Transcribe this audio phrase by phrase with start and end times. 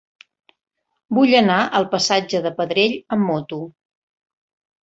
[1.17, 3.61] Vull anar al passatge de Pedrell amb moto.